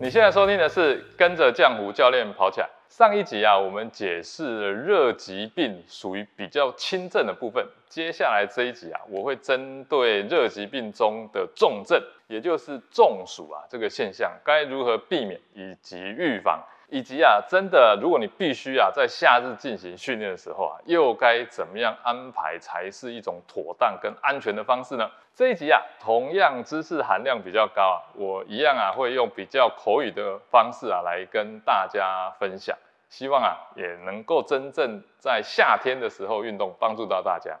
[0.00, 2.68] 你现在收听的是跟着浆糊教练跑起来。
[2.88, 7.66] 上一集啊，我们解释了热疾病属于比较轻症的部分。
[7.88, 25.10] 接下来这一集啊，我会针对热疾病中的重症，也就是中暑啊这个现象，该如何避免以及预防，以及啊，真的如果你必须啊在夏日进行训练的时候啊，又该怎么样安排才是一种妥当跟安全的方式呢？
[25.34, 32.76] 这一集啊，同样知识含量比较高啊，我一样啊会用比较口语的方式啊来跟大家分享，
[33.10, 37.54] 希望啊也能够真正在夏天的时候运动，帮助到大家。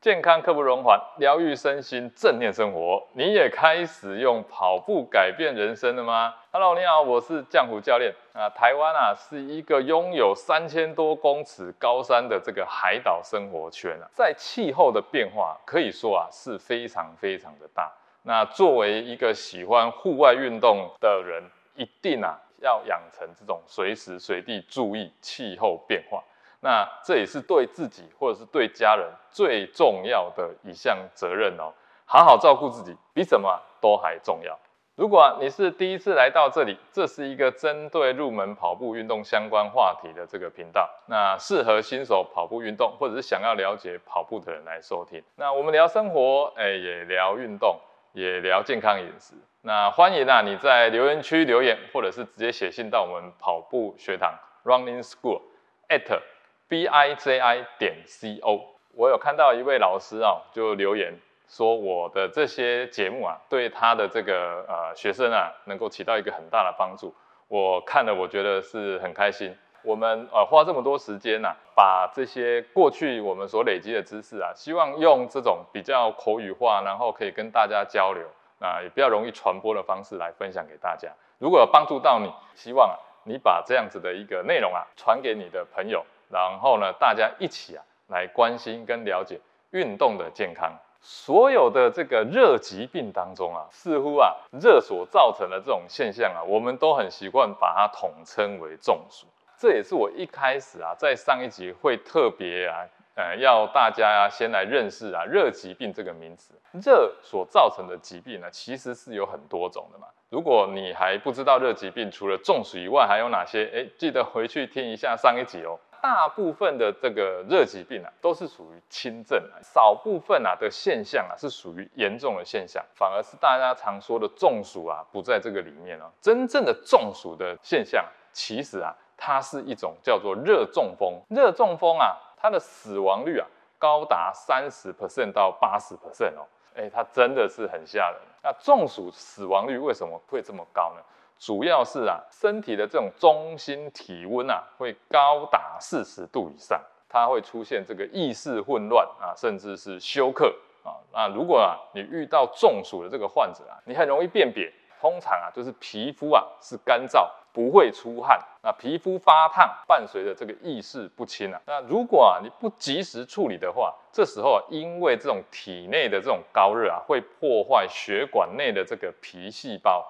[0.00, 3.04] 健康刻不容缓，疗愈身心，正念生活。
[3.14, 8.48] 你也开始用跑步改变人生了吗？Hello，你好，我是浆糊教练啊。
[8.50, 17.92] 台湾啊是一个拥有三千多公尺高山的这个海岛生活圈啊，在气候的变化可以说啊是非常非常的大。
[18.22, 21.42] 那作为一个喜欢户外运动的人，
[21.74, 26.22] 一定啊要养成这种随时随地注意气候变化。
[26.60, 31.72] 那这也是对自己或者是对家人最重要的一项责任哦，
[32.04, 34.58] 好好照顾自己，比什么都还重要。
[34.96, 45.22] 如果你是第一次来到这里，这是一个针对入门跑步运动相关话题的这个频道，那适合新手跑步运动或者是想要了解跑步的人来收听。
[45.36, 47.78] 那我们聊生活，哎，也聊运动，
[48.12, 49.34] 也聊健康饮食。
[49.60, 54.34] 那欢迎啊，你在留言区留言，或者是直接写信到我们跑步学堂
[54.64, 55.40] Running School
[55.88, 56.20] at。
[56.68, 58.60] B i j i 点 c o，
[58.94, 67.14] 我有看到一位老师啊，就留言说我的这些节目啊，对他的这个呃学生啊，能够起到一个很大的帮助。
[67.48, 69.56] 我看了，我觉得是很开心。
[69.82, 78.26] 我们呃花这么多时间呐，把这些过去我们所累积的知识啊，希望用这种比较口语化，然后可以跟大家交流，
[78.60, 81.08] 啊也比较容易传播的方式来分享给大家。
[81.38, 86.04] 如果有帮助到你，希望啊你把这样子的一个内容啊传给你的朋友。
[86.30, 89.40] 然后呢，大家一起啊来关心跟了解
[89.70, 90.72] 运动的健康。
[91.00, 99.26] 所有的这个热疾病当中啊，似乎啊热所造成的这种现象啊，我们都很习惯把它统称为中暑。
[99.56, 106.54] 这也是我一开始啊在上一集会特别啊呃要大家先来认识啊热疾病这个名词。
[106.72, 110.06] 热所造成的疾病呢，其实是有很多种的嘛。
[110.28, 115.78] 如果你还不知道热疾病除了中暑以外还有哪些，哎，记得回去听一下上一集哦。
[116.00, 126.10] 大部分的这个热疾病啊，都是属于轻症啊，少部分啊的现象啊是属于严重的现象，反而是大家常说的中暑啊不在这个里面哦。
[126.20, 131.20] 真正的中暑的现象，其实啊它是一种叫做热中风。
[131.28, 133.46] 热中风啊，它的死亡率啊
[133.78, 138.20] 高达三十 percent 到八十 percent 哦，哎，它真的是很吓人。
[138.42, 141.02] 那中暑死亡率为什么会这么高呢？
[141.38, 150.52] 主要是啊，身体的这种中心体温啊，会高达四十度以上，它会出现这个意识混乱啊，甚至是休克
[150.82, 150.98] 啊。
[151.12, 161.60] 那如果啊，你遇到中暑的这个患者啊，你很容易辨别，通常啊，就是皮肤啊是干燥，不会出汗，那皮肤发烫，伴随着这个意识不清啊。
[161.66, 170.04] 那如果啊你不及时处理的话，这时候啊，因为这种体内的这种高热啊，会破坏血管内的这个皮细胞。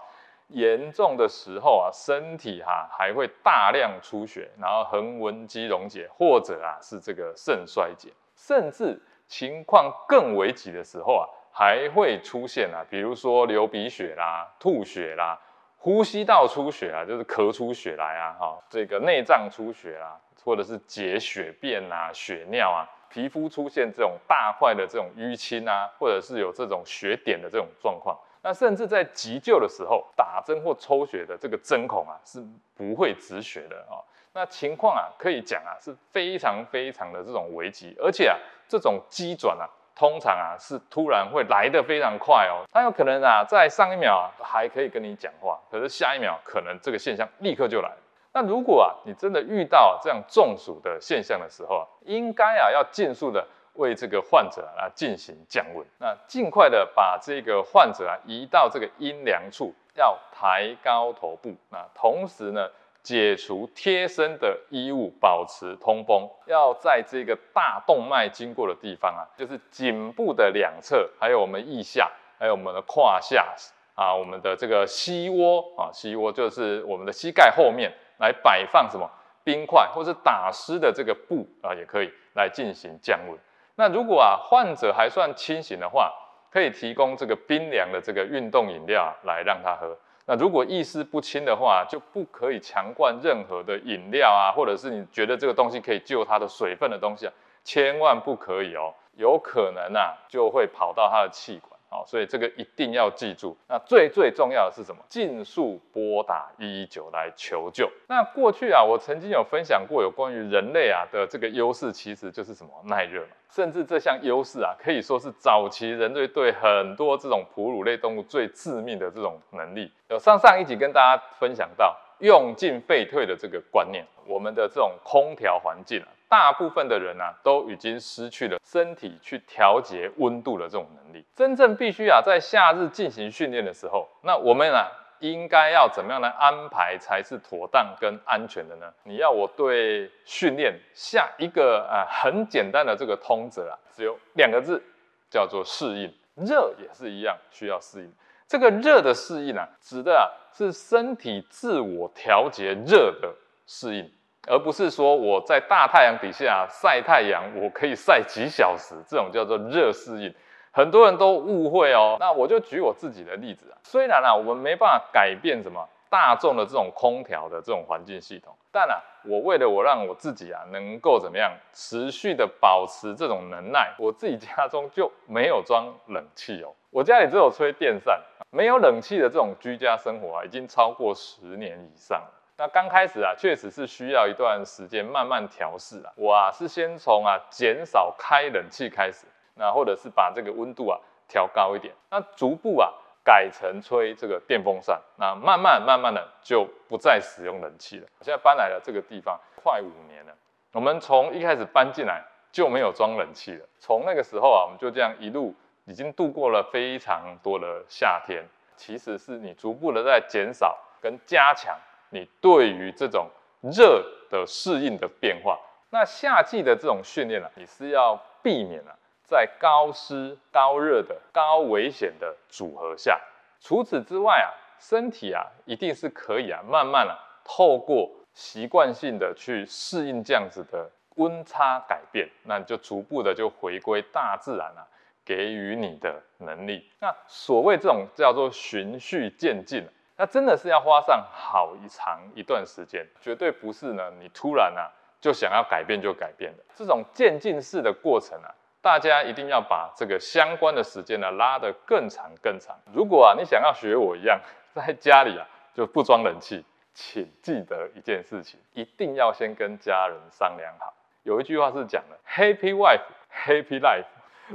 [0.48, 15.38] 严重的时候啊，身体哈还会大量出血，然后横纹肌溶解，或者啊是这个肾衰竭，甚至情况更危急的时候啊，还会出现啊，比如说流鼻血啦、吐血啦、
[15.76, 28.18] 呼吸道出血啊，就是咳出血来啊，哈，这个内脏出血啊，或者是结血便啊、血尿啊，皮肤出现这种大块的这种淤青啊，或者是有这种血点的这种状况。
[28.48, 32.42] 那甚至在急救的时候，打针或抽血的这个针孔啊是
[32.74, 34.00] 不会止血的啊。
[34.32, 42.64] 那情况啊可以讲啊是非常非常的这种危急，而且啊这种机转啊通常啊是突然会来得非常快哦。
[42.72, 47.92] 它有可能啊在上一秒还可以跟你讲话，可是下一秒可能这个现象立刻就来。
[48.32, 53.46] 那如果啊你真的遇到这样中暑的现象的时候啊，应该啊要尽速的。
[53.78, 62.68] 为这个患者啊进行降温，那尽快的把这个患者啊移到这个阴凉处，要抬高头部，那同时呢
[63.04, 66.28] 解除贴身的衣物，保持通风。
[66.46, 73.46] 要在这个大动脉经过的地方啊，就是颈部的两侧，还有我们腋下，还有我们的胯下
[73.94, 79.08] 啊，我们的这个膝窝啊，膝窝就是我们的膝盖后面来摆放什么
[79.44, 83.38] 冰块，或是打湿的这个布啊，也可以来进行降温。
[83.80, 86.12] 那如果啊患者还算清醒的话，
[86.50, 89.96] 可以提供这个冰凉的这个运动饮料来让他喝。
[90.26, 97.32] 那如果意识不清的话，就不可以强灌任何的饮料啊，或者是你觉得这个东西可以救他的水分的东西啊，
[97.62, 101.77] 千万不可以哦，有可能呐就会跑到他的气管。
[102.08, 103.54] 所以这个一定要记住。
[103.68, 105.04] 那最最重要的是什么？
[105.10, 107.86] 尽速拨打一一九来求救。
[108.08, 113.28] 那过去啊，我曾经有分享过有关于人类啊的这个优势，其实就是什么耐热嘛。
[113.50, 119.92] 甚至这项优势啊，可以说是早期人类对很多这种哺乳类动物最致命的这种能力。
[120.08, 126.08] 有上上一集跟大家分享到用进废退的这个观念，我们的这种空调环境啊。
[126.28, 131.24] 大部分的人啊，都已经失去了身体去调节温度的这种能力。
[131.34, 134.86] 真正必须啊，在夏日进行训练的时候，那我们啊，
[135.20, 138.92] 应该要怎么样来安排才是妥当跟安全的呢？
[139.04, 144.82] 你要我对训练下一个啊很简单的这个通则啊，只有两个字，
[145.30, 146.12] 叫做适应。
[146.36, 148.12] 热也是一样，需要适应。
[148.46, 153.34] 这个热的适应啊，指的啊是身体自我调节热的
[153.66, 154.10] 适应。
[154.48, 160.34] 而不是说我在大太阳底下晒太阳，我可以晒几小时，这种叫做热适应，
[160.72, 162.16] 很多人都误会哦。
[162.18, 178.18] 那我就举我自己的例子啊，虽然啊我们没办法改变什么大众的这种空调的这种环境系统，但啊我为了我让我自己啊能够怎么样持续的保持这种能耐，我自己家中就没有装冷气哦，我家里只有吹电扇，
[178.50, 182.32] 没有冷气的这种居家生活啊，已经超过十年以上了。
[182.60, 186.12] 那刚开始啊，确实是需要一段时间慢慢调试啊。
[186.16, 198.08] 我啊是先从啊减少开冷气开始，那或者是把这个温度啊调高一点，那逐步啊改成吹这个电风扇，那慢慢慢慢的就不再使用冷气了。
[198.22, 200.34] 现在搬来了这个地方快五年了，
[200.72, 203.64] 我们从一开始搬进来就没有装冷气了。
[203.78, 208.44] 从那个时候啊，我们就这样一路已经度过了非常多的夏天。
[208.76, 211.76] 其实是你逐步的在减少跟加强。
[212.10, 213.28] 你对于这种
[213.60, 215.58] 热的适应的变化，
[215.90, 223.20] 那夏季的这种训练呢，你是要避免啊，在高湿、高热的高危险的组合下。
[223.60, 234.86] 除此之外啊，身体啊一定是可以啊，慢慢啊，透过习惯性的去适应这样子的温差改变，那你就逐步的就回归大自然啊
[235.24, 236.88] 给予你的能力。
[237.00, 239.86] 那所谓这种叫做循序渐进。
[240.20, 252.76] 那真的是要花上好一长一段时间，绝对不是呢，你突然啊就想要改变就改变的这种渐进式的过程啊，大家一定要把这个相关的时间呢拉得更长更长。
[252.92, 254.40] 如果啊你想要学我一样
[254.74, 260.92] 在家里啊就不装冷气，请记得一件事情，一定要先跟家人商量好。
[261.22, 264.06] 有一句话是讲的，Happy wife, happy life。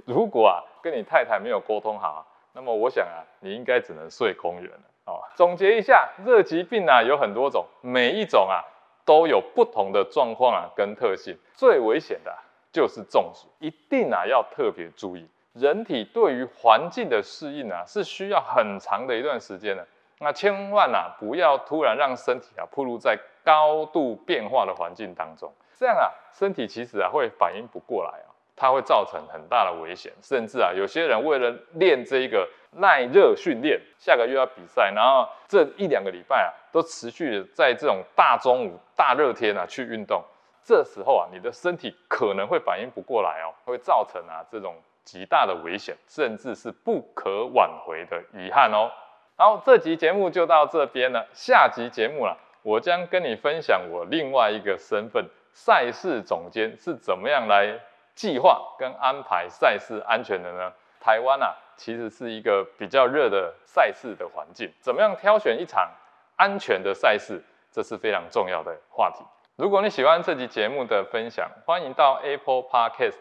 [0.05, 4.83] 如果啊跟你太太没有沟通好，那么我想啊你应该只能睡公园了。
[5.05, 8.63] 哦，总结一下，热疾病啊有很多种，每一种啊
[9.05, 11.37] 都有不同的状况啊跟特性。
[11.53, 12.33] 最危险的
[12.71, 15.27] 就是中暑，一定啊要特别注意。
[15.53, 19.85] 人体对于环境的适应啊是需要很长的一段时间的，
[20.19, 28.31] 那千万啊不要突然让身体啊暴露在高度变化的环境当中，这样啊身体其实啊会反应不过来啊。
[28.55, 40.23] 它会造成很大的危险，甚至啊，有些人为了练这一个耐热训练，下个月要比赛，然后这一两个礼拜啊，都持续在这种大中午、大热天啊去运动，
[40.63, 48.91] 这时候啊，你的身体可能会反应不过来哦，会造成啊这种极大的危险，甚至是不可挽回的遗憾哦。
[49.35, 57.79] 好这集节目就到这边了，下集节目了，我将跟你分享我另外一个身份——赛事总监是怎么样来。
[58.15, 60.71] 计划跟安排赛事安全的呢？
[61.03, 64.71] 台湾啊，其实是一个比较热的赛事的环境。
[64.79, 65.91] 怎么样挑选一场
[66.37, 69.25] 安全的赛事，这是非常重要的话题。
[69.57, 73.19] 如果你喜欢这集节目的分享，欢迎到 Apple Podcast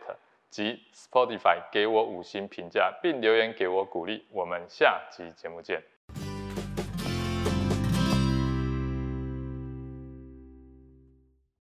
[0.49, 4.25] 及 Spotify 给我五星评价，并留言给我鼓励。
[4.31, 5.83] 我们下集节目见。